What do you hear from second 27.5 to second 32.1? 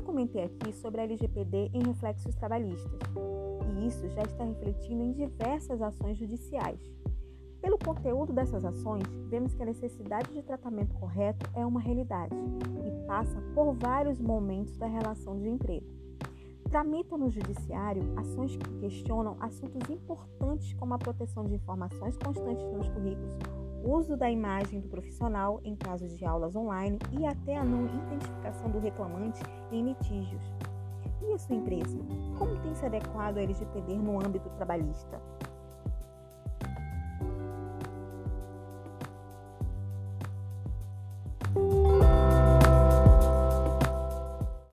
a não identificação do reclamante em litígios. E a sua empresa?